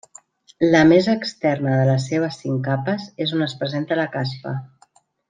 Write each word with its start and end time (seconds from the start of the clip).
La 0.75 0.79
més 0.91 1.09
externa 1.13 1.75
de 1.81 1.83
les 1.89 2.07
seves 2.11 2.39
cinc 2.45 2.65
capes 2.71 3.05
és 3.27 3.35
on 3.41 3.47
es 3.49 3.55
presenta 3.63 3.99
la 4.05 4.09
caspa. 4.17 4.55